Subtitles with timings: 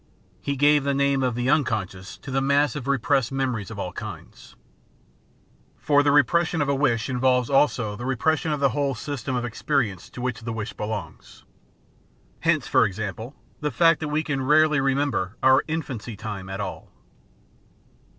[0.41, 3.93] He gave the name of the "unconscious" to the mass of repressed memories of all
[3.93, 4.55] kinds.
[5.77, 9.45] For the repression of a wish involves also the repression of the whole system of
[9.45, 10.55] experience to 558 The Outline
[11.13, 11.43] of Science which the wish belongs;
[12.55, 16.91] hence, for example, the fact that we can rarely remember our infancy time at all.